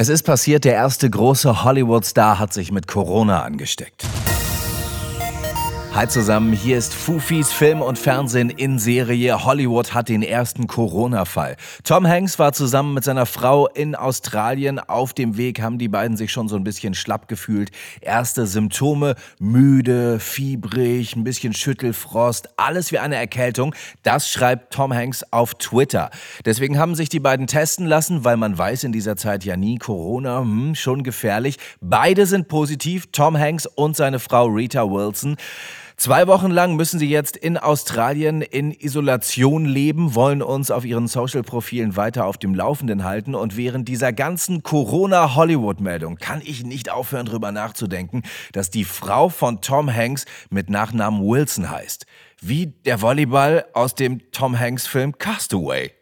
[0.00, 4.06] Es ist passiert, der erste große Hollywood-Star hat sich mit Corona angesteckt.
[5.94, 9.44] Hi zusammen, hier ist Fufis Film und Fernsehen in Serie.
[9.44, 11.56] Hollywood hat den ersten Corona-Fall.
[11.82, 14.78] Tom Hanks war zusammen mit seiner Frau in Australien.
[14.78, 17.70] Auf dem Weg haben die beiden sich schon so ein bisschen schlapp gefühlt.
[18.00, 23.74] Erste Symptome, müde, fiebrig, ein bisschen Schüttelfrost, alles wie eine Erkältung.
[24.02, 26.10] Das schreibt Tom Hanks auf Twitter.
[26.44, 29.78] Deswegen haben sich die beiden testen lassen, weil man weiß in dieser Zeit ja nie
[29.78, 31.56] Corona, hm, schon gefährlich.
[31.80, 35.36] Beide sind positiv, Tom Hanks und seine Frau Rita Wilson.
[36.00, 41.08] Zwei Wochen lang müssen sie jetzt in Australien in Isolation leben, wollen uns auf ihren
[41.08, 43.34] Social-Profilen weiter auf dem Laufenden halten.
[43.34, 48.22] Und während dieser ganzen Corona-Hollywood-Meldung kann ich nicht aufhören, drüber nachzudenken,
[48.52, 52.06] dass die Frau von Tom Hanks mit Nachnamen Wilson heißt.
[52.40, 55.97] Wie der Volleyball aus dem Tom Hanks-Film Castaway.